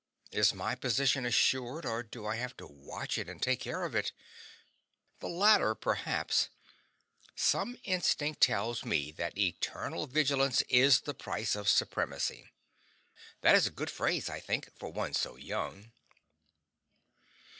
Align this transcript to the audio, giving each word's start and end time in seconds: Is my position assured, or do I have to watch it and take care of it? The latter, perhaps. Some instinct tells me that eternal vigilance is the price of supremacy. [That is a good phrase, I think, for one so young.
Is 0.31 0.51
my 0.51 0.73
position 0.73 1.27
assured, 1.27 1.85
or 1.85 2.01
do 2.01 2.25
I 2.25 2.37
have 2.37 2.57
to 2.57 2.65
watch 2.65 3.19
it 3.19 3.29
and 3.29 3.39
take 3.39 3.59
care 3.59 3.83
of 3.83 3.93
it? 3.93 4.13
The 5.19 5.29
latter, 5.29 5.75
perhaps. 5.75 6.49
Some 7.35 7.77
instinct 7.83 8.41
tells 8.41 8.83
me 8.83 9.11
that 9.11 9.37
eternal 9.37 10.07
vigilance 10.07 10.63
is 10.69 11.01
the 11.01 11.13
price 11.13 11.55
of 11.55 11.69
supremacy. 11.69 12.49
[That 13.41 13.53
is 13.53 13.67
a 13.67 13.69
good 13.69 13.91
phrase, 13.91 14.27
I 14.27 14.39
think, 14.39 14.75
for 14.75 14.89
one 14.89 15.13
so 15.13 15.35
young. 15.35 15.91